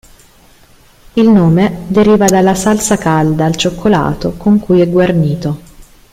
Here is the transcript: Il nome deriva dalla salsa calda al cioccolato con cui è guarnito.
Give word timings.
Il 1.13 1.29
nome 1.29 1.83
deriva 1.85 2.25
dalla 2.25 2.55
salsa 2.55 2.97
calda 2.97 3.45
al 3.45 3.55
cioccolato 3.55 4.33
con 4.35 4.57
cui 4.59 4.81
è 4.81 4.89
guarnito. 4.89 5.59